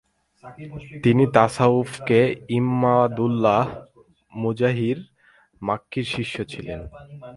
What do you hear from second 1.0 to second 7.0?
তিনি তাসাউউফে ইমদাদুল্লাহ মুহাজির মাক্কীর শিষ্য ছিলেন।